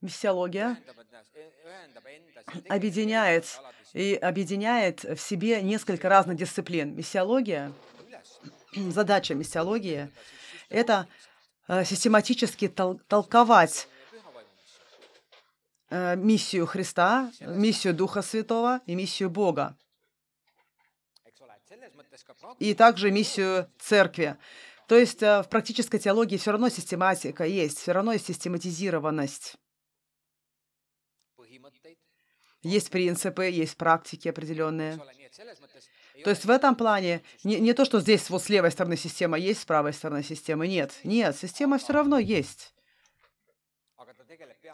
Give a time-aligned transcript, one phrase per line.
[0.00, 0.78] Миссиология
[2.68, 3.60] объединяет
[3.92, 6.96] и объединяет в себе несколько разных дисциплин.
[6.96, 7.72] Миссиология,
[8.74, 10.10] задача миссиологии–
[10.70, 11.06] это
[11.68, 13.88] э, систематически тол толковать
[15.90, 19.76] э, миссию Христа, миссию Духа Святого и миссию Бога.
[22.58, 24.38] И также миссию Церкви.
[24.90, 29.54] То есть э, в практической теологии все равно систематика есть, все равно есть систематизированность.
[32.62, 34.98] Есть принципы, есть практики определенные.
[36.24, 39.38] То есть в этом плане не, не то, что здесь вот с левой стороны система
[39.38, 40.98] есть, с правой стороны системы нет.
[41.04, 42.74] Нет, система все равно есть.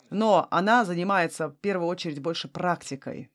[0.08, 3.30] Но она занимается в первую очередь больше практикой.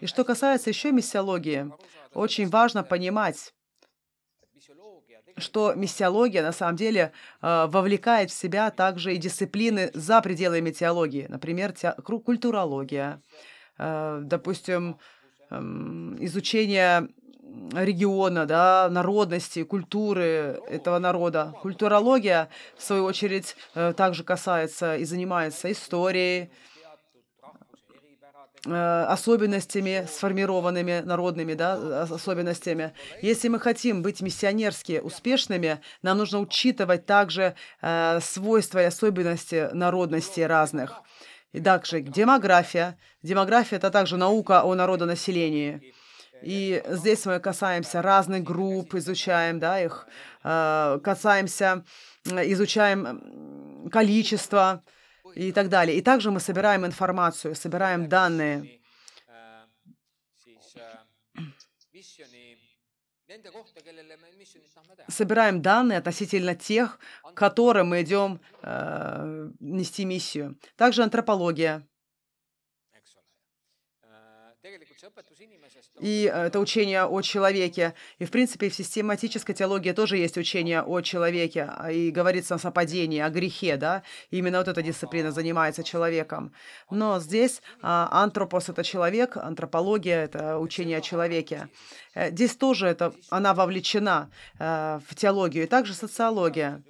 [0.00, 1.70] И что касается еще миссиологии,
[2.12, 3.54] очень важно понимать,
[5.36, 7.12] что миссиология на самом деле
[7.42, 13.20] э, вовлекает в себя также и дисциплины за пределами теологии, например, те, культурология,
[13.78, 14.98] э, допустим,
[15.50, 15.56] э,
[16.20, 17.08] изучение
[17.72, 21.54] региона, да, народности, культуры этого народа.
[21.62, 26.50] Культурология, в свою очередь, э, также касается и занимается историей,
[28.66, 32.92] особенностями, сформированными народными да, особенностями.
[33.22, 40.46] Если мы хотим быть миссионерски успешными, нам нужно учитывать также э, свойства и особенности народностей
[40.46, 41.00] разных.
[41.52, 42.98] И также демография.
[43.22, 45.94] Демография– это также наука о народонаселении.
[46.42, 50.06] И здесь мы касаемся разных групп, изучаем да, их,
[50.44, 51.84] э, касаемся,
[52.24, 54.82] изучаем количество,
[55.34, 55.96] и так далее.
[55.96, 58.80] И также мы собираем информацию, собираем данные.
[65.08, 66.98] Собираем данные относительно тех,
[67.34, 70.58] которым мы идем э, нести миссию.
[70.76, 71.86] Также антропология.
[76.00, 77.94] И э, это учение о человеке.
[78.18, 81.68] И, в принципе, в систематической теологии тоже есть учение о человеке.
[81.68, 84.02] А, и говорится о падении, о грехе, да.
[84.30, 86.52] И именно вот эта дисциплина занимается человеком.
[86.90, 91.68] Но здесь а, антропос— это человек, антропология— это учение о человеке.
[92.14, 95.64] Э, здесь тоже это, она вовлечена э, в теологию.
[95.64, 96.82] И также социология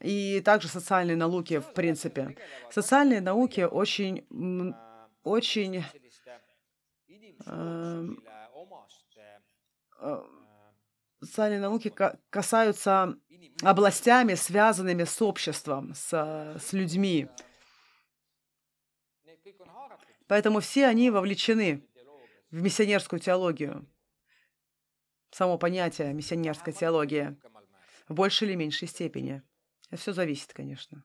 [0.00, 2.36] и также социальные науки, в принципе.
[2.70, 4.24] Социальные науки очень,
[5.22, 5.84] очень
[11.20, 11.92] социальные науки
[12.30, 13.16] касаются
[13.62, 16.12] областями, связанными с обществом, с,
[16.60, 17.28] с людьми.
[20.26, 21.86] Поэтому все они вовлечены
[22.50, 23.86] в миссионерскую теологию.
[25.30, 27.36] Само понятие миссионерской теологии
[28.08, 29.42] в большей или меньшей степени.
[29.90, 31.04] Это все зависит, конечно.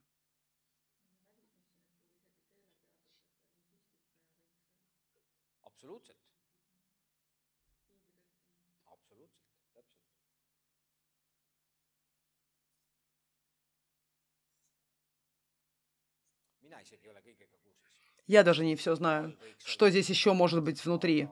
[18.27, 19.35] Я даже не все знаю,
[19.65, 21.27] что здесь еще может быть внутри,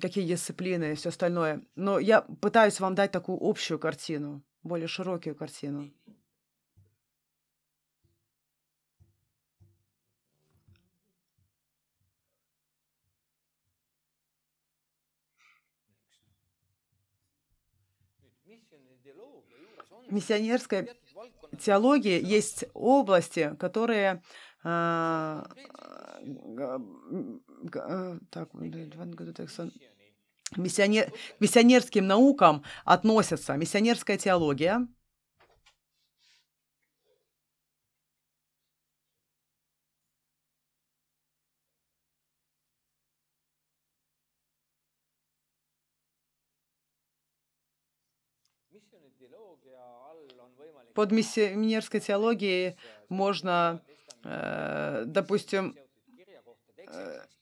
[0.00, 1.62] какие дисциплины и все остальное.
[1.74, 5.92] Но я пытаюсь вам дать такую общую картину, более широкую картину.
[20.08, 20.88] Миссионерская
[21.58, 24.22] теологии есть области, которые
[24.62, 25.46] а,
[28.30, 28.48] так,
[30.56, 33.56] миссионер, к миссионерским наукам относятся.
[33.56, 34.86] Миссионерская теология,
[50.96, 52.76] Под миссионерской теологией
[53.10, 53.82] можно,
[54.24, 55.76] э, допустим,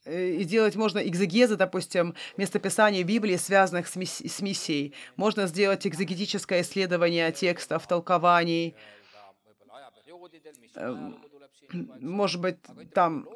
[0.05, 4.93] э, и делать можно экзегезы, допустим, местописаний Библии, связанных с, мисс миссией.
[5.15, 8.75] Можно сделать экзегетическое исследование текстов, толкований.
[10.75, 11.17] Эм,
[12.01, 12.56] может быть,
[12.93, 13.29] там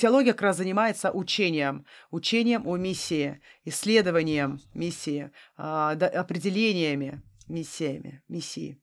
[0.00, 8.78] теология как раз занимается учением, учением о миссии, исследованием миссии, а, определениями миссиями, миссии.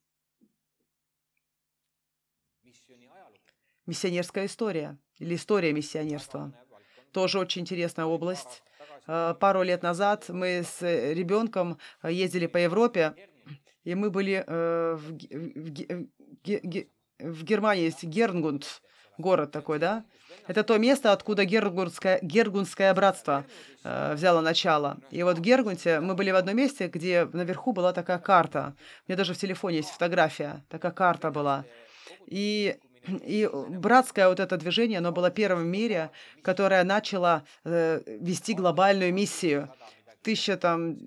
[3.86, 6.54] Миссионерская история или история миссионерства.
[7.12, 8.64] Тоже очень интересная область.
[9.08, 13.16] Э, пару лет назад мы с ребенком ездили по Европе,
[13.86, 16.08] И мы были э, в, в,
[16.44, 16.86] в,
[17.20, 18.82] в Германии, есть Гернгунд,
[19.18, 20.04] город такой, да?
[20.48, 23.46] Это то место, откуда Гергунское, Гергунское братство
[23.84, 24.98] э, взяло начало.
[25.12, 28.76] И вот в Гергунте мы были в одном месте, где наверху была такая карта.
[29.08, 30.66] У меня даже в телефоне есть фотография.
[30.70, 31.64] Такая карта была.
[32.26, 32.78] И
[33.24, 36.12] и братское вот это движение, оно было первым в мире,
[36.42, 39.74] которое начало э, вести глобальную миссию.
[40.22, 40.98] Тысяча там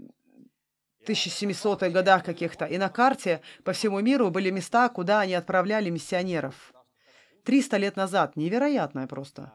[1.08, 2.66] 1700-х годах каких-то.
[2.66, 6.72] И на карте по всему миру были места, куда они отправляли миссионеров.
[7.44, 8.36] 300 лет назад.
[8.36, 9.52] Невероятное просто.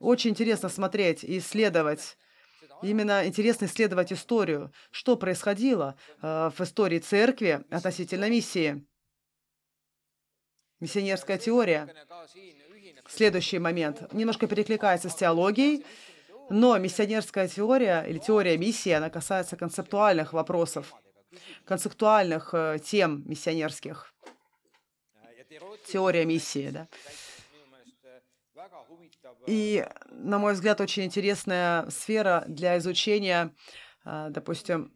[0.00, 2.18] Очень интересно смотреть и исследовать.
[2.82, 8.84] Именно интересно исследовать историю, что происходило э, в истории церкви относительно миссии.
[10.80, 11.88] Миссионерская теория.
[13.08, 14.12] Следующий момент.
[14.12, 15.84] Немножко перекликается с теологией,
[16.50, 20.94] но миссионерская теория или теория миссии, она касается концептуальных вопросов,
[21.64, 24.12] концептуальных э, тем миссионерских
[25.86, 26.88] теория миссии, да.
[29.46, 33.54] И, на мой взгляд, очень интересная сфера для изучения,
[34.04, 34.92] а, допустим,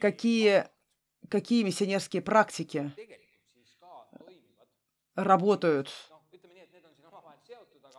[0.00, 0.66] какие,
[1.28, 2.92] какие миссионерские практики
[5.16, 5.90] работают.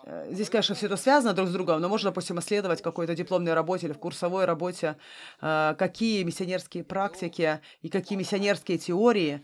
[0.03, 3.53] Э, здесь, конечно, все это связано друг с другом, но можно, допустим, исследовать какой-то дипломной
[3.53, 4.95] работе или в курсовой работе,
[5.41, 9.43] а, какие миссионерские практики и какие миссионерские теории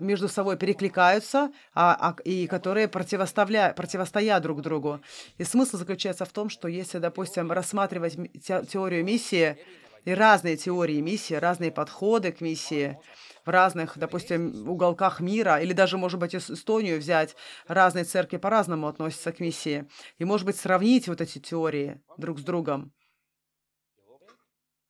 [0.00, 5.00] между собой перекликаются, а, а, и которые противоставля, противостоят друг другу.
[5.38, 9.56] И смысл заключается в том, что если, допустим, рассматривать те, теорию миссии
[10.04, 12.98] и разные теории миссии, разные подходы к миссии,
[13.44, 17.36] в разных, допустим, уголках мира, или даже, может быть, Эстонию взять,
[17.66, 19.88] разные церкви по-разному относятся к миссии.
[20.18, 22.92] И, может быть, сравнить вот эти теории друг с другом.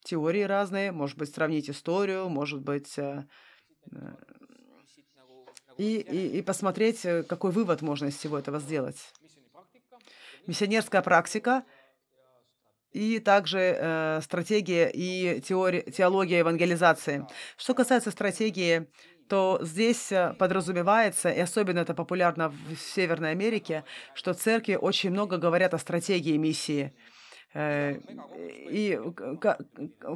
[0.04, 3.26] Теории разные, может быть, сравнить историю, может быть, э,
[3.92, 3.96] э,
[5.76, 9.12] и, и, и посмотреть, э, какой вывод можно из всего этого сделать.
[10.46, 11.64] Миссионерская практика
[12.92, 17.26] и также э, стратегия и теория, теология евангелизации.
[17.56, 18.88] Что касается стратегии,
[19.28, 23.84] то здесь э, подразумевается, и особенно это популярно в Северной Америке,
[24.14, 26.92] что церкви очень много говорят о стратегии миссии.
[27.54, 27.96] Э,
[28.68, 28.98] и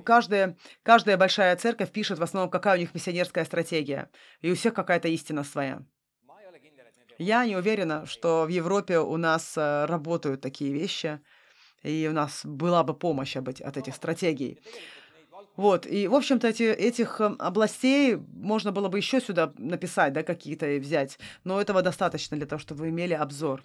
[0.05, 4.11] каждая, каждая большая церковь пишет в основном, какая у них миссионерская стратегия.
[4.41, 5.83] И у всех какая-то истина своя.
[7.19, 11.21] Я не уверена, что в Европе у нас э, работают такие вещи,
[11.85, 14.59] и у нас была бы помощь от этих стратегий.
[15.57, 20.25] Вот, и, в общем-то, эти, этих э, областей можно было бы еще сюда написать, да,
[20.25, 23.63] какие-то и взять, но этого достаточно для того, чтобы вы имели обзор.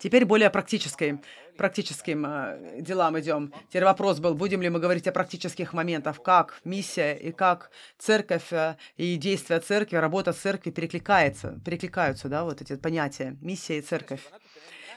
[0.00, 1.20] Теперь более практической,
[1.56, 3.54] практическим э, делам идем.
[3.68, 8.52] Теперь вопрос был, будем ли мы говорить о практических моментах, как миссия и как церковь
[8.52, 14.22] э, и действия церкви, работа церкви перекликается, перекликаются, да, вот эти понятия, миссия и церковь.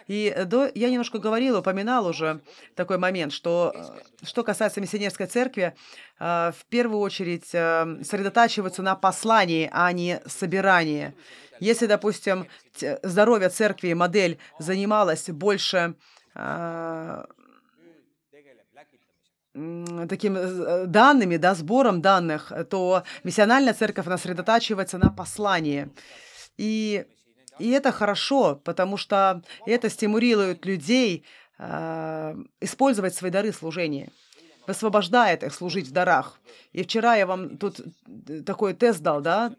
[0.08, 2.42] И до, я немножко говорил, упоминал уже
[2.76, 5.76] такой момент, что э, что касается миссионерской церкви,
[6.20, 11.14] э, в первую очередь э, сосредотачиваются на послании, а не собирании.
[11.60, 12.48] Если, допустим,
[13.04, 15.96] здоровье церкви модель занималась больше
[16.36, 17.26] э,
[20.08, 25.90] таким э, данными, да, сбором данных, то миссиональная церковь она сосредотачивается на послании.
[26.58, 27.06] И,
[27.60, 31.26] и это хорошо, потому что это стимулирует людей
[31.60, 34.12] э, использовать свои дары служения
[34.68, 36.42] высвобождает их служить в дарах.
[36.74, 39.56] И вчера я вам тут э, такой тест дал, да,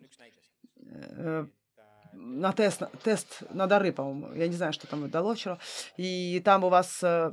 [2.13, 4.35] на тест, тест на дары, по-моему.
[4.35, 5.59] Я не знаю, что там дало вчера.
[5.97, 7.33] И там у вас э,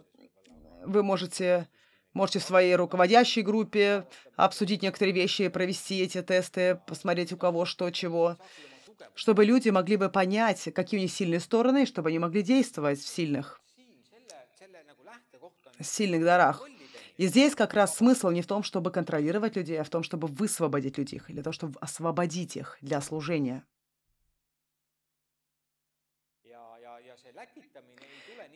[0.85, 1.67] вы можете
[2.13, 4.07] можете в своей руководящей группе
[4.37, 8.37] обсудить некоторые вещи, провести эти тесты, посмотреть у кого что, чего,
[9.13, 13.07] чтобы люди могли бы понять, какие у них сильные стороны, чтобы они могли действовать в
[13.07, 13.61] сильных,
[15.81, 16.63] сильных дарах.
[17.17, 20.27] И здесь как раз смысл не в том, чтобы контролировать людей, а в том, чтобы
[20.27, 23.63] высвободить людей, или то, чтобы освободить их для служения.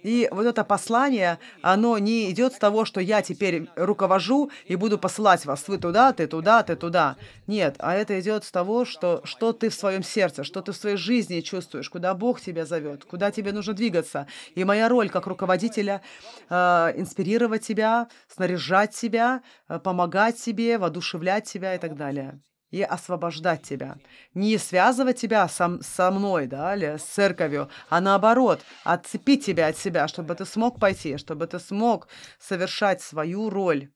[0.03, 4.97] И вот это послание, оно не идет с того, что я теперь руковожу и буду
[4.97, 7.17] посылать вас, вы туда, ты туда, ты туда.
[7.47, 10.77] Нет, а это идет с того, что, что ты в своем сердце, что ты в
[10.77, 14.27] своей жизни чувствуешь, куда Бог тебя зовет, куда тебе нужно двигаться.
[14.55, 16.01] И моя роль как руководителя
[16.49, 16.55] э,
[16.95, 22.39] инспирировать тебя, снаряжать тебя, э, помогать тебе, воодушевлять тебя и так далее
[22.71, 23.97] и освобождать тебя.
[24.33, 29.77] Не связывать тебя со, со мной, да, или с церковью, а наоборот, отцепить тебя от
[29.77, 32.07] себя, чтобы ты смог пойти, чтобы ты смог
[32.39, 33.89] совершать свою роль.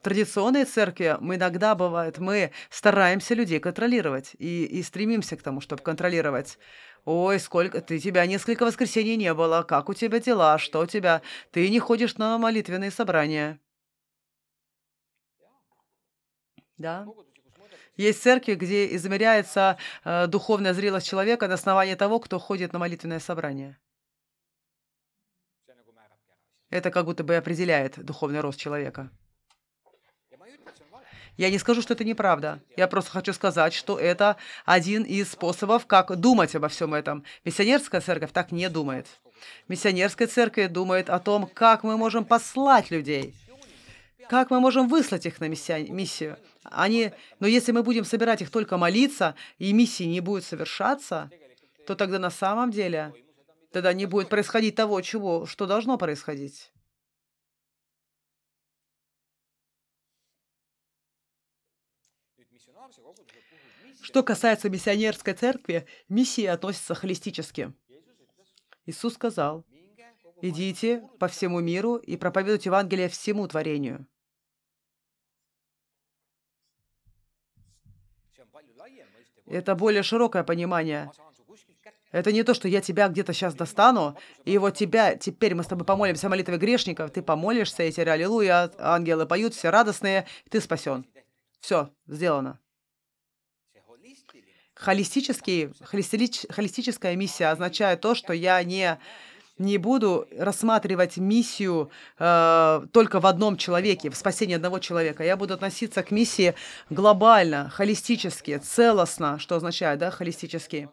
[0.00, 5.60] В традиционной церкви мы иногда бывает, мы стараемся людей контролировать и, и стремимся к тому,
[5.60, 6.58] чтобы контролировать.
[7.04, 11.22] Ой, сколько ты тебя несколько воскресений не было, как у тебя дела, что у тебя?
[11.50, 13.58] Ты не ходишь на молитвенные собрания.
[16.78, 17.06] Да.
[17.96, 23.20] Есть церкви, где измеряется э, духовная зрелость человека на основании того, кто ходит на молитвенное
[23.20, 23.78] собрание.
[26.68, 29.10] Это как будто бы определяет духовный рост человека.
[31.36, 32.60] Я не скажу, что это неправда.
[32.76, 37.24] Я просто хочу сказать, что это один из способов, как думать обо всем этом.
[37.44, 39.06] Миссионерская церковь так не думает.
[39.68, 43.34] Миссионерская церковь думает о том, как мы можем послать людей,
[44.30, 46.38] как мы можем выслать их на миссию.
[46.70, 51.30] Они, но если мы будем собирать их только молиться, и миссии не будет совершаться,
[51.86, 53.14] то тогда на самом деле
[53.72, 56.72] тогда не будет происходить того, чего, что должно происходить.
[64.02, 67.72] Что касается миссионерской церкви, миссии относятся холистически.
[68.84, 69.64] Иисус сказал,
[70.40, 74.06] «Идите по всему миру и проповедуйте Евангелие всему творению».
[79.46, 81.10] Это более широкое понимание.
[82.12, 85.66] Это не то, что я тебя где-то сейчас достану, и вот тебя, теперь мы с
[85.66, 91.04] тобой помолимся молитвой грешников, ты помолишься, и теперь аллилуйя, ангелы поют, все радостные, ты спасен.
[91.60, 92.58] Все, сделано.
[94.74, 98.98] Холистический, холистическая миссия означает то, что я не
[99.58, 105.24] не буду рассматривать миссию э, только в одном человеке, в спасении одного человека.
[105.24, 106.54] Я буду относиться к миссии
[106.90, 110.88] глобально, холистически, целостно, что означает, да, холистически.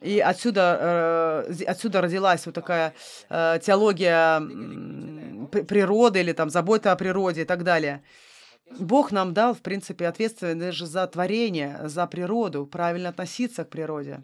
[0.00, 2.92] И отсюда, э, отсюда родилась вот такая
[3.28, 8.02] э, теология э, природы или там забота о природе и так далее.
[8.78, 14.22] Бог нам дал, в принципе, ответственность же за творение, за природу, правильно относиться к природе.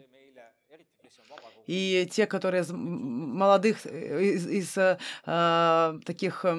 [1.69, 4.97] И те, которые из молодых, э, из, из э,
[6.03, 6.57] таких э,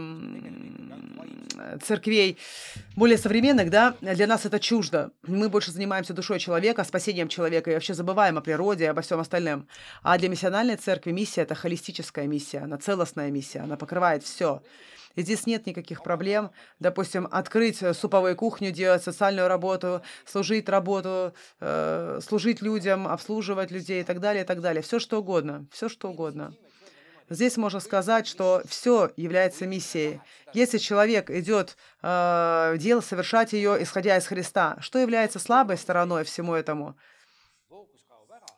[1.82, 2.38] церквей
[2.94, 5.10] более современных, да, для нас это чуждо.
[5.26, 9.66] Мы больше занимаемся душой человека, спасением человека и вообще забываем о природе обо всем остальном.
[10.04, 14.62] А для миссиональной церкви миссия— это холистическая миссия, она целостная миссия, она покрывает все.
[15.16, 21.34] И здесь нет никаких проблем, допустим, открыть э, суповую кухню, делать социальную работу, служить работу,
[21.60, 24.82] э, служить людям, обслуживать людей и так далее, и так далее.
[24.82, 26.54] Все что угодно, все что угодно.
[27.28, 30.20] Здесь можно сказать, что все является миссией.
[30.52, 36.54] Если человек идет э, дело совершать ее, исходя из Христа, что является слабой стороной всему
[36.54, 36.96] этому?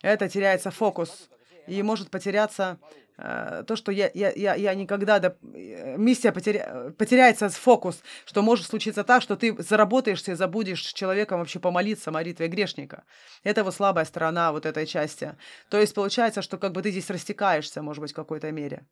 [0.00, 1.28] Это теряется фокус
[1.66, 2.78] и может потеряться
[3.16, 8.66] то, что я, я, я, я никогда, да, э, миссия потеря, потеряется фокус, что может
[8.66, 13.04] случиться так, что ты заработаешься и забудешь человеком вообще помолиться молитвой грешника.
[13.44, 15.36] Это вот слабая сторона вот этой части.
[15.68, 18.86] То есть получается, что как бы ты здесь растекаешься, может быть, в какой-то мере.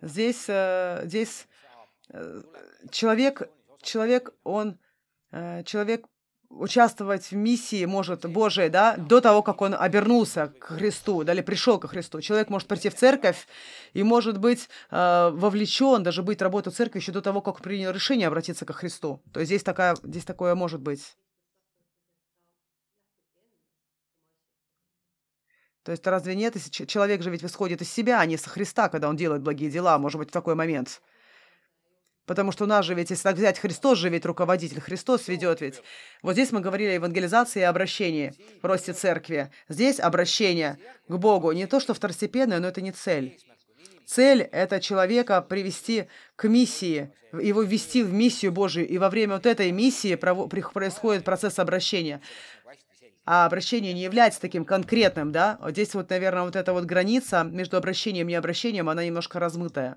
[0.00, 1.46] Здесь, э, здесь
[2.90, 3.48] человек,
[3.80, 4.78] человек, он,
[5.30, 6.06] человек
[6.58, 11.40] участвовать в миссии может Божией, да, до того, как он обернулся к Христу, да, или
[11.40, 12.20] пришел ко Христу.
[12.20, 13.46] Человек может прийти в церковь
[13.92, 17.90] и может быть э, вовлечен, даже быть работой в церкви еще до того, как принял
[17.90, 19.22] решение обратиться ко Христу.
[19.32, 21.16] То есть здесь, такая, здесь такое может быть.
[25.82, 28.88] То есть разве нет, если человек же ведь исходит из себя, а не со Христа,
[28.88, 31.02] когда он делает благие дела, может быть, в такой момент–
[32.26, 35.60] Потому что у нас же ведь, если так взять, Христос же ведь руководитель, Христос ведет
[35.60, 35.82] ведь.
[36.22, 39.50] Вот здесь мы говорили о евангелизации и обращении в росте церкви.
[39.68, 41.52] Здесь обращение к Богу.
[41.52, 43.38] Не то, что второстепенное, но это не цель.
[44.06, 48.86] Цель— это человека привести к миссии, его ввести в миссию Божию.
[48.86, 52.20] И во время вот этой миссии происходит процесс обращения.
[53.26, 55.58] А обращение не является таким конкретным, да?
[55.62, 59.96] Вот здесь вот, наверное, вот эта вот граница между обращением и обращением, она немножко размытая.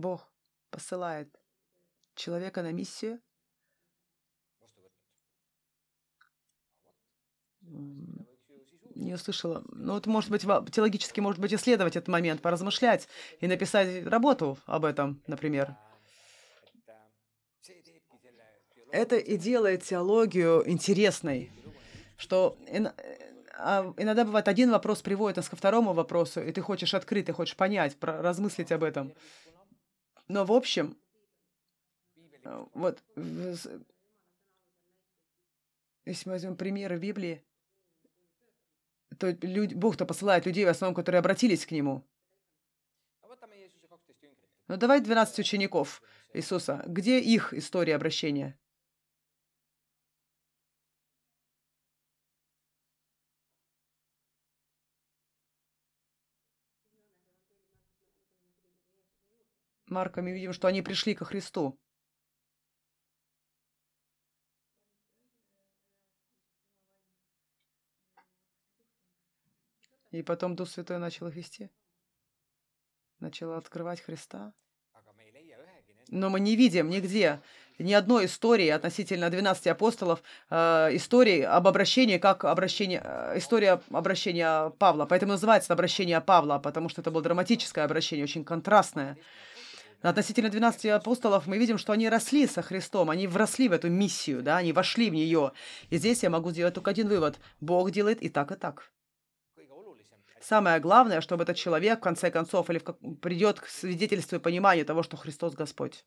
[0.00, 0.32] Бог
[0.70, 1.28] посылает
[2.14, 3.20] человека на миссию,
[9.00, 9.62] не услышала.
[9.72, 13.08] Ну, вот, может быть, теологически, может быть, исследовать этот момент, поразмышлять
[13.40, 15.76] и написать работу об этом, например.
[18.92, 21.52] Это и делает теологию интересной,
[22.16, 22.58] что
[23.56, 27.32] а, иногда бывает один вопрос приводит нас ко второму вопросу, и ты хочешь открыть, ты
[27.32, 29.12] хочешь понять, размыслить об этом.
[30.30, 30.96] Но в общем,
[32.44, 33.80] э, вот, если
[36.28, 37.42] мы возьмем примеры в Библии,
[39.18, 42.06] то люди, Бог-то посылает людей, в основном, которые обратились к Нему.
[44.68, 46.00] Ну давай 12 учеников
[46.32, 46.84] Иисуса.
[46.86, 48.56] Где их история обращения?
[59.90, 61.78] Марка мы видим, что они пришли ко Христу.
[70.10, 71.70] И потом Дух Святой начал их вести.
[73.20, 74.52] Начал открывать Христа.
[76.08, 77.40] Но мы не видим нигде
[77.78, 84.70] ни одной истории относительно 12 апостолов, э, истории об обращении, как обращение, э, история обращения
[84.78, 85.06] Павла.
[85.06, 89.16] Поэтому называется обращение Павла, потому что это было драматическое обращение, очень контрастное.
[90.02, 94.42] Относительно 12 апостолов мы видим, что они росли со Христом, они вросли в эту миссию,
[94.42, 95.52] да, они вошли в нее.
[95.90, 97.38] И здесь я могу сделать только один вывод.
[97.60, 98.90] Бог делает и так, и так.
[100.40, 102.96] Самое главное, чтобы этот человек, в конце концов, или как...
[103.20, 106.06] придет к свидетельству и пониманию того, что Христос Господь.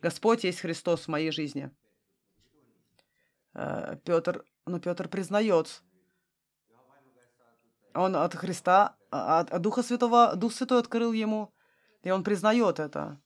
[0.00, 1.70] Господь есть Христос в моей жизни.
[3.54, 5.82] Э, Петр, ну, Петр признает,
[7.94, 11.52] он от Христа, а, от, от Духа Святого, Дух Святой открыл ему,
[12.02, 13.18] и он признает это.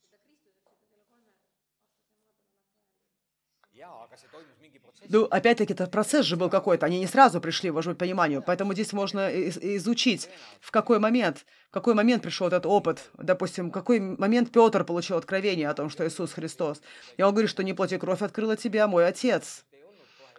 [5.09, 6.87] Ну, опять-таки, этот процесс же был какой-то.
[6.87, 8.43] Они не сразу пришли, в пониманию.
[8.47, 9.29] Поэтому здесь можно
[9.76, 10.29] изучить,
[10.61, 13.11] в какой момент, в какой момент пришел этот опыт.
[13.19, 16.81] Допустим, в какой момент Петр получил откровение о том, что Иисус Христос.
[17.17, 19.64] И он говорит, что не плоть и кровь открыла тебя, мой Отец.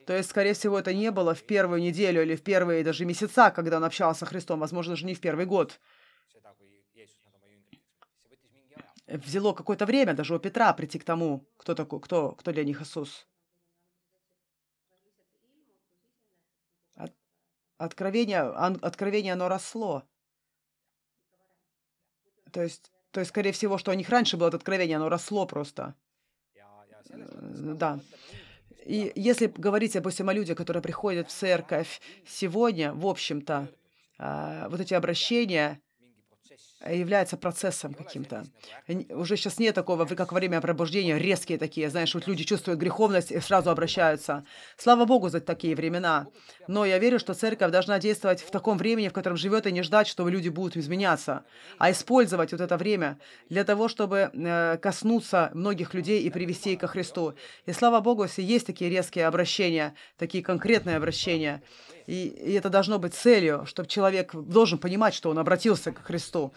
[0.06, 3.52] То есть, скорее всего, это не было в первую неделю или в первые даже месяца,
[3.52, 4.60] когда он общался с Христом.
[4.60, 5.80] Возможно, даже не в первый год.
[9.08, 12.82] Взяло какое-то время даже у Петра прийти к тому, кто такой, кто, кто для них
[12.82, 13.28] Иисус.
[17.78, 20.04] Откровение, откровение, оно росло.
[22.52, 25.46] То есть, то есть, скорее всего, что у них раньше было это откровение, оно росло
[25.46, 25.96] просто.
[27.10, 28.00] Да.
[28.86, 33.70] И если говорить, допустим, о людях, которые приходят в церковь сегодня, в общем-то,
[34.18, 35.82] а, вот эти обращения,
[36.90, 38.46] является процессом каким-то.
[39.10, 43.32] Уже сейчас нет такого, как во время пробуждения, резкие такие, знаешь, вот люди чувствуют греховность
[43.32, 44.46] и сразу обращаются.
[44.78, 46.28] Слава Богу за такие времена.
[46.68, 49.84] Но я верю, что церковь должна действовать в таком времени, в котором живет, и не
[49.84, 51.44] ждать, что люди будут изменяться,
[51.78, 53.20] а использовать вот это время
[53.50, 57.34] для того, чтобы э, коснуться многих людей и привести их ко Христу.
[57.66, 61.62] И слава Богу, если есть такие резкие обращения, такие конкретные обращения,
[62.08, 66.54] и, и это должно быть целью, чтобы человек должен понимать, что он обратился к Христу.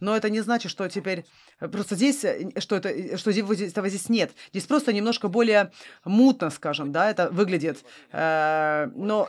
[0.00, 1.26] Но это не значит, что теперь
[1.58, 4.32] просто здесь, э, что это, э, что этого здесь нет.
[4.50, 5.72] Здесь просто немножко более
[6.04, 7.84] мутно, скажем, да, это выглядит.
[8.12, 9.28] Э, но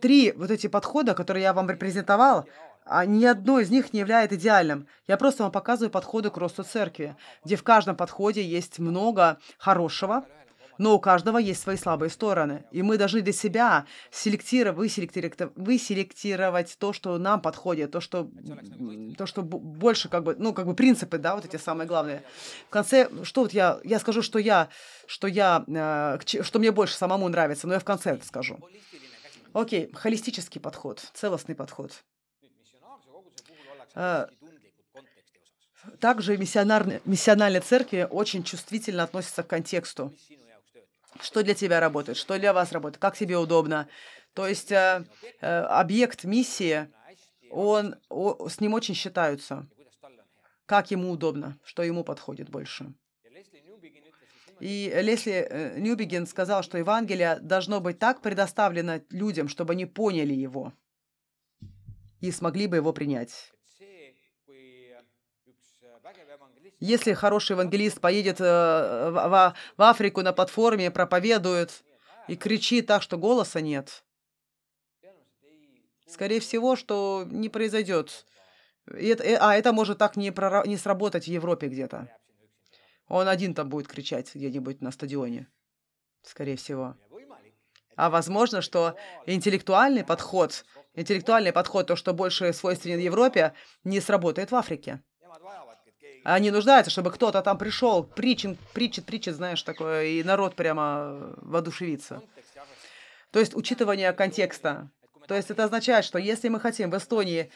[0.00, 2.46] три вот эти подхода, которые я вам репрезентовал,
[2.84, 4.86] а ни одно из них не является идеальным.
[5.06, 10.24] Я просто вам показываю подходы к росту церкви, где в каждом подходе есть много хорошего,
[10.78, 12.64] но у каждого есть свои слабые стороны.
[12.70, 18.30] И мы должны для себя селектировать, выселектировать, выселектировать то, что нам подходит, то, что,
[19.16, 22.22] то, что больше как бы, ну, как бы принципы, да, вот эти самые главные.
[22.68, 24.68] В конце, что вот я, я скажу, что я,
[25.06, 28.58] что я, э, что мне больше самому нравится, но я в конце это скажу.
[29.52, 31.92] Окей, холистический подход, целостный подход.
[33.94, 34.26] Э,
[36.00, 40.14] также миссиональные церкви очень чувствительно относятся к контексту
[41.20, 43.88] что для тебя работает, что для вас работает, как тебе удобно.
[44.34, 45.04] То есть э,
[45.40, 46.88] э, объект миссии,
[47.50, 49.66] он, о, с ним очень считаются,
[50.66, 52.92] как ему удобно, что ему подходит больше.
[54.60, 60.34] И Лесли э, Ньюбиген сказал, что Евангелие должно быть так предоставлено людям, чтобы они поняли
[60.34, 60.72] его
[62.20, 63.52] и смогли бы его принять.
[66.80, 71.82] Если хороший евангелист поедет э, в, в Африку на платформе, проповедует
[72.28, 74.04] и кричит так, что голоса нет,
[76.06, 78.26] скорее всего, что не произойдет.
[78.86, 80.32] Э, а это может так не,
[80.68, 82.08] не сработать в Европе где-то.
[83.08, 85.48] Он один там будет кричать где-нибудь на стадионе,
[86.22, 86.94] скорее всего.
[87.96, 88.94] А возможно, что
[89.26, 90.64] интеллектуальный подход,
[90.94, 95.02] интеллектуальный подход, то, что больше свойственен Европе, не сработает в Африке.
[96.34, 102.22] Они нуждаются, чтобы кто-то там пришел, причин, притчит, притчит, знаешь, такое, и народ прямо воодушевится.
[103.30, 104.90] То есть учитывание контекста.
[105.26, 107.50] То есть это означает, что если мы хотим в Эстонии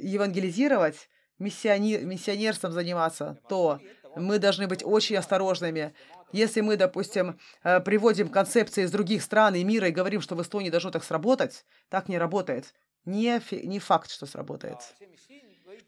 [0.00, 1.98] евангелизировать, миссиони...
[1.98, 3.80] миссионерством заниматься, то
[4.14, 5.94] Мы должны быть очень осторожными.
[6.32, 10.42] Если мы, допустим, э, приводим концепции из других стран и мира и говорим, что в
[10.42, 12.74] Эстонии должно так сработать, так не работает.
[13.06, 14.76] Не, не факт, что сработает.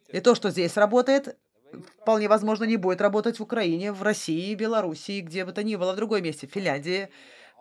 [0.09, 1.37] И то, что здесь работает,
[1.83, 5.93] вполне возможно, не будет работать в Украине, в России, Белоруссии, где бы то ни было,
[5.93, 7.09] в другом месте, в Финляндии.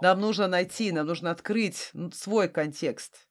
[0.01, 3.27] Нам нужно найти, нам нужно открыть свой контекст.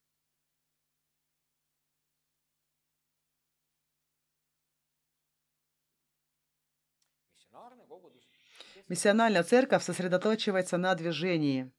[8.88, 11.70] Миссиональная церковь сосредоточивается на движении,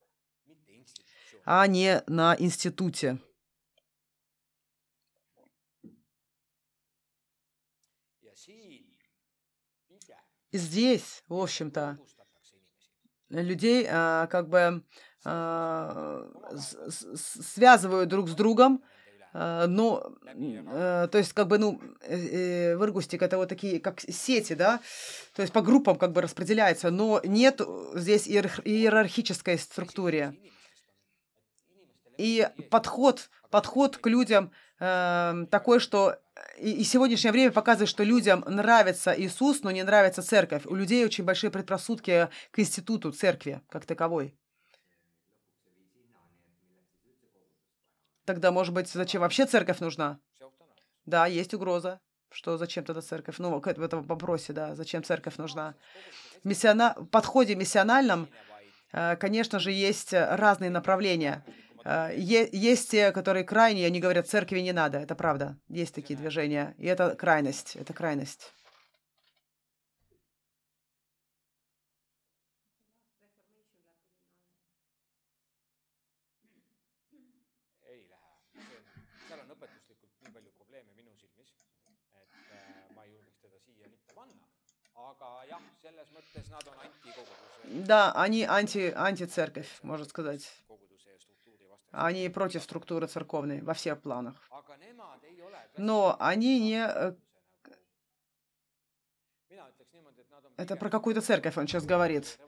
[1.46, 3.20] а не на институте.
[10.54, 11.98] Здесь, в общем-то,
[13.30, 14.84] людей а, как бы
[15.26, 18.84] а, связывают друг с другом,
[19.34, 20.13] а, но,
[20.68, 24.80] а, то есть, как бы, ну, э, в Иргустик это вот такие, как сети, да,
[25.34, 27.62] то есть по группам как бы распределяется, но нет
[27.96, 30.38] здесь иерархической структуры.
[32.18, 36.20] И подход, подход к людям э, такой, что
[36.58, 40.65] и, сегодняшнее время показывает, что людям нравится Иисус, но не нравится церковь.
[40.65, 44.36] У людей очень большие предрассудки к институту церкви как таковой.
[48.26, 50.19] Тогда, может быть, зачем вообще церковь нужна?
[51.06, 52.00] Да, есть угроза,
[52.32, 53.36] что зачем тогда церковь?
[53.38, 55.76] Ну, в этом вопросе, да, зачем церковь нужна?
[56.43, 56.96] Миссиона...
[56.98, 58.30] В подходе миссиональном,
[58.93, 61.46] э, конечно же, есть разные направления.
[61.84, 65.00] Э, есть те, которые крайние, они говорят, церкви не надо.
[65.00, 65.58] Это правда.
[65.69, 66.76] Есть такие движения.
[66.78, 67.76] И это крайность.
[67.76, 68.54] Это крайность.
[87.63, 90.50] Да, они анти, антицерковь, можно сказать.
[91.93, 94.36] Они против структуры церковной во всех планах.
[95.77, 96.84] Но они не...
[96.84, 97.13] Э,
[100.58, 102.39] это про какую-то церковь он сейчас говорит.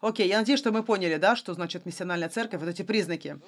[0.00, 3.40] Окей, я надеюсь, что мы поняли, да, что значит миссиональная церковь, вот эти признаки.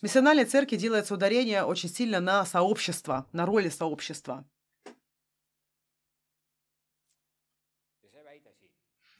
[0.00, 4.44] В миссиональной церкви делается ударение очень сильно на сообщество, на роли сообщества.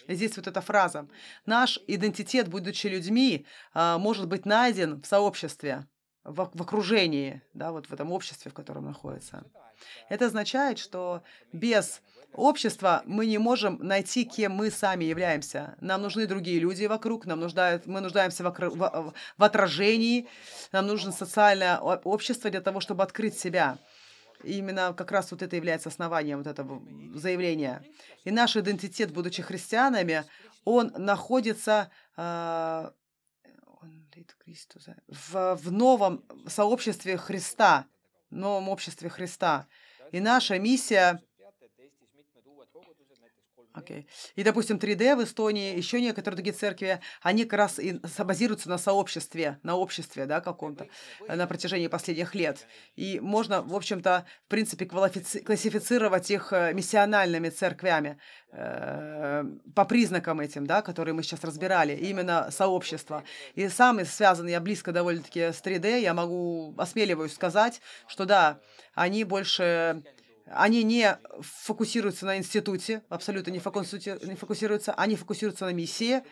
[0.06, 1.08] Здесь вот эта фраза.
[1.46, 5.86] Наш идентитет, будучи людьми, а, может быть найден в сообществе,
[6.24, 9.44] в окружении, да, вот в этом обществе, в котором находится.
[10.08, 12.00] Это означает, что без
[12.34, 15.76] общества мы не можем найти, кем мы сами являемся.
[15.80, 20.28] Нам нужны другие люди вокруг, нам нуждают, мы нуждаемся в, в, в отражении,
[20.72, 23.78] нам нужно социальное общество для того, чтобы открыть себя.
[24.42, 26.82] И именно как раз вот это является основанием вот этого
[27.14, 27.82] заявления.
[28.24, 30.24] И наш идентитет, будучи христианами,
[30.64, 32.90] он находится э,
[35.08, 37.86] в, в новом сообществе Христа,
[38.30, 39.66] новом обществе Христа.
[40.12, 41.20] И наша миссия.
[43.76, 44.06] Okay.
[44.36, 48.78] И, допустим, 3D в Эстонии, еще некоторые другие церкви, они как раз и базируются на
[48.78, 50.86] сообществе, на обществе, да, каком-то,
[51.26, 52.68] на протяжении последних лет.
[52.94, 58.18] И можно, в общем-то, в принципе, классифицировать их э, миссиональными церквями
[58.52, 63.24] э, по признакам этим, да, которые мы сейчас разбирали, именно сообщество.
[63.56, 68.60] И самый связанный, я близко довольно-таки с 3D, я могу, осмеливаюсь сказать, что да,
[68.94, 70.04] они больше
[70.46, 73.62] они не фокусируются на институте, абсолютно не,
[74.26, 76.22] не фокусируются, они фокусируются на миссии.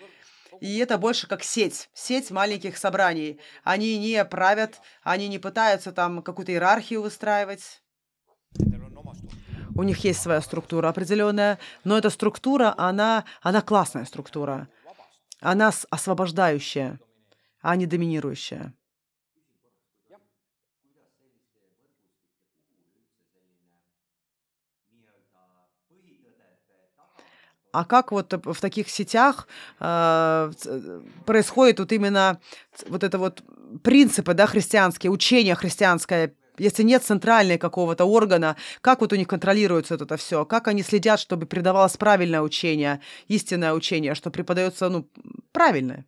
[0.60, 3.40] И это больше как сеть, сеть маленьких собраний.
[3.64, 7.82] Они не правят, они не пытаются там какую-то иерархию выстраивать.
[9.74, 14.68] У них есть своя структура определенная, но эта структура, она, она классная структура.
[15.40, 17.00] Она освобождающая,
[17.62, 18.74] а не доминирующая.
[27.72, 29.48] А как вот в таких сетях
[29.80, 30.52] э,
[31.24, 32.38] происходит вот именно
[32.88, 33.42] вот это вот
[33.82, 39.94] принципы, да, христианские, учение христианское, если нет центрального какого-то органа, как вот у них контролируется
[39.94, 45.08] это все, как они следят, чтобы передавалось правильное учение, истинное учение, что преподается, ну,
[45.52, 46.04] правильное.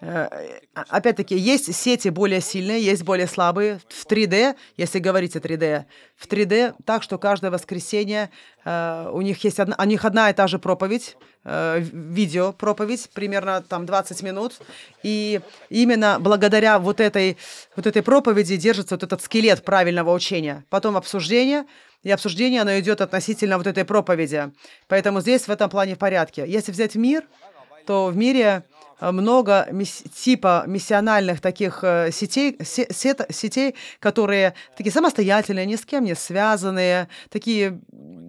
[0.00, 0.28] Э,
[0.74, 3.80] опять-таки, есть сети более сильные, есть более слабые.
[3.88, 5.84] В 3D, если говорить о 3D,
[6.16, 8.30] в 3D так, что каждое воскресенье
[8.64, 13.10] э, у них есть одна, у них одна и та же проповедь, э, видео проповедь,
[13.12, 14.60] примерно там 20 минут.
[15.02, 17.36] И именно благодаря вот этой,
[17.74, 20.64] вот этой проповеди держится вот этот скелет правильного учения.
[20.70, 21.64] Потом обсуждение,
[22.04, 24.52] и обсуждение, оно идет относительно вот этой проповеди.
[24.86, 26.44] Поэтому здесь в этом плане в порядке.
[26.46, 27.24] Если взять мир,
[27.88, 28.64] то в мире
[29.00, 36.04] много мисс, типа миссиональных таких э, сетей, сет, сетей, которые такие самостоятельные, ни с кем
[36.04, 37.80] не связанные, такие...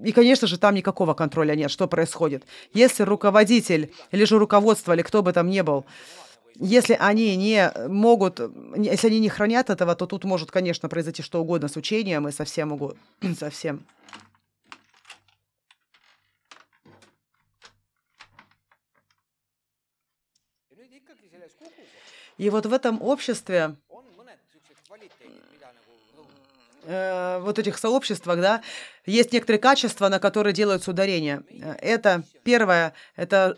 [0.05, 2.45] И, конечно же, там никакого контроля нет, что происходит.
[2.73, 5.85] Если руководитель или же руководство, или кто бы там ни был,
[6.55, 8.39] если они не могут,
[8.77, 12.31] если они не хранят этого, то тут может, конечно, произойти что угодно с учением и
[12.31, 13.01] совсем угодно,
[13.37, 13.81] совсем.
[22.39, 23.75] И вот в этом обществе,
[26.83, 28.63] э, вот этих сообществах, да,
[29.05, 31.43] есть некоторые качества, на которые делаются ударения.
[31.81, 33.57] Это первое, это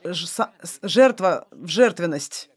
[0.82, 2.50] жертва, жертвенность.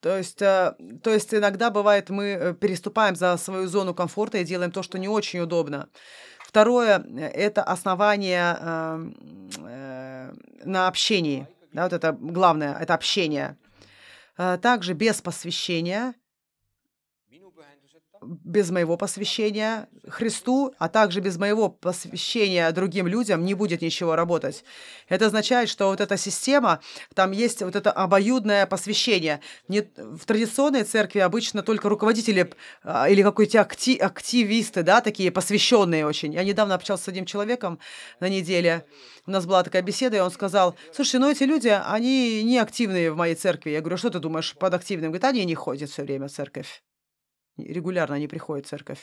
[0.00, 4.44] То есть, э, то есть иногда бывает, мы э, переступаем за свою зону комфорта и
[4.44, 5.88] делаем то, что не очень удобно.
[6.40, 8.56] Второе– это основание
[10.64, 11.48] на общении.
[11.72, 13.56] Да, вот это главное– это общение.
[14.38, 16.14] Э, также без посвящения–
[18.22, 24.64] без моего посвящения Христу, а также без моего посвящения другим людям не будет ничего работать.
[25.08, 26.80] Это означает, что вот эта система,
[27.14, 29.40] там есть вот это обоюдное посвящение.
[29.68, 32.50] Не, в традиционной церкви обычно только руководители
[32.82, 36.32] а, или какие-то акти, активисты, да, такие посвященные очень.
[36.34, 37.78] Я недавно общался с одним человеком
[38.20, 38.84] на неделе,
[39.26, 43.10] у нас была такая беседа, и он сказал, слушай, ну эти люди, они не активные
[43.10, 43.70] в моей церкви.
[43.70, 45.10] Я говорю, что ты думаешь под активным?
[45.10, 46.85] Говорит, они не ходят все время в церковь
[47.56, 48.98] регулярно не приходят в церковь.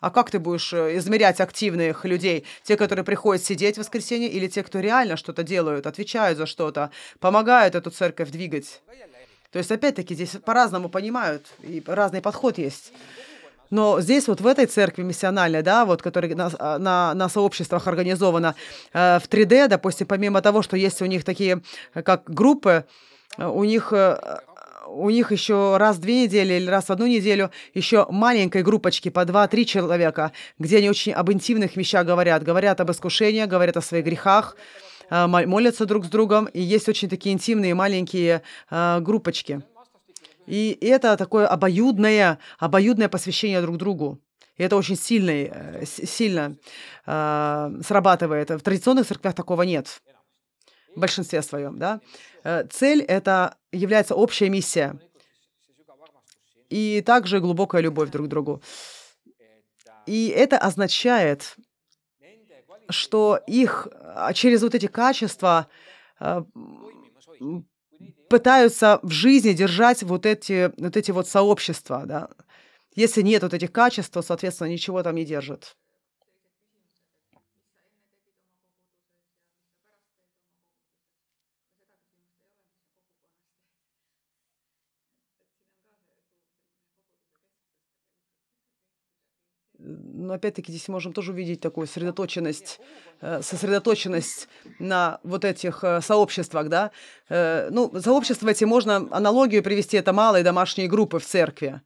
[0.00, 2.44] А как ты будешь э, измерять активных людей?
[2.62, 6.90] Те, которые приходят сидеть в воскресенье, или те, кто реально что-то делают, отвечают за что-то,
[7.18, 8.82] помогают эту церковь двигать?
[9.52, 12.92] То есть, опять-таки, здесь по-разному понимают, и разный подход есть.
[13.70, 17.86] Но здесь вот в этой церкви миссиональной, да, вот, которая на, а, на, на сообществах
[17.86, 18.54] организована
[18.92, 21.62] э, в 3D, допустим, помимо того, что есть у них такие,
[21.94, 22.84] э, как группы,
[23.38, 23.92] э, у них
[24.88, 29.08] у них еще раз в две недели или раз в одну неделю еще маленькой группочки
[29.08, 32.42] по два-три человека, где они очень об интимных вещах говорят.
[32.42, 34.56] Говорят об искушении, говорят о своих грехах,
[35.10, 36.46] э, молятся друг с другом.
[36.46, 39.62] И есть очень такие интимные маленькие э, группочки.
[40.46, 44.20] И это такое обоюдное, обоюдное посвящение друг другу.
[44.56, 46.56] И это очень э, сильно
[47.04, 48.50] э, срабатывает.
[48.50, 50.00] В традиционных церквях такого нет.
[50.94, 52.00] В большинстве своем, да.
[52.70, 54.98] Цель это является общая миссия.
[56.68, 58.62] И также глубокая любовь друг к другу.
[60.06, 61.56] И это означает,
[62.88, 65.66] что их а, через вот эти качества
[66.20, 66.44] а,
[68.28, 72.02] пытаются в жизни держать вот эти вот, эти вот сообщества.
[72.06, 72.28] Да.
[72.94, 75.76] Если нет вот этих качеств, то, соответственно, ничего там не держит.
[90.16, 92.80] Но опять-таки здесь можем тоже увидеть такую сосредоточенность,
[93.20, 94.48] э, сосредоточенность
[94.78, 96.90] на вот этих э, сообществах, да.
[97.28, 101.80] Э, ну, сообщества эти можно аналогию привести, это малые домашние группы в церкви.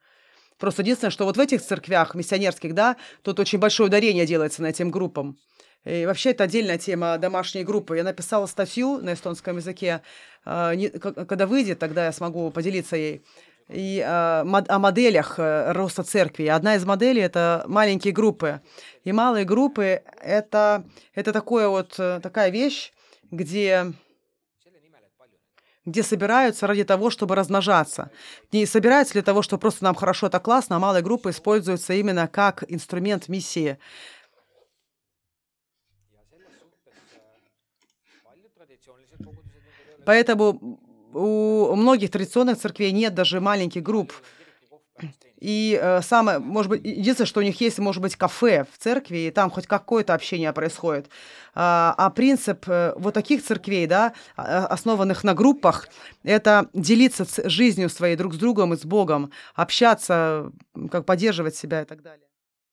[0.58, 4.68] Просто единственное, что вот в этих церквях миссионерских, да, тут очень большое ударение делается на
[4.68, 5.38] этим группам.
[5.84, 7.96] И вообще это отдельная тема домашней группы.
[7.96, 10.02] Я написала статью на эстонском языке.
[10.44, 13.24] Когда выйдет, тогда я смогу поделиться ей
[13.72, 16.46] и э, о моделях э, роста церкви.
[16.46, 18.60] Одна из моделей– это маленькие группы.
[19.04, 22.92] И малые группы– это, это такое вот, э, такая вещь,
[23.30, 23.92] где
[25.86, 28.10] где собираются ради того, чтобы размножаться.
[28.52, 32.28] Не собираются для того, чтобы просто нам хорошо, это классно, а малые группы используются именно
[32.28, 33.78] как инструмент миссии.
[40.04, 40.79] Поэтому
[41.12, 44.12] у многих традиционных церквей нет даже маленьких групп.
[45.40, 49.18] И э, самое, может быть, единственное, что у них есть, может быть, кафе в церкви,
[49.18, 51.08] и там хоть какое-то общение происходит.
[51.54, 55.88] А, а принцип э, вот таких церквей, да, а, основанных на группах,
[56.24, 60.52] это делиться жизнью своей друг с другом и с Богом, общаться,
[60.90, 62.29] как поддерживать себя и так далее.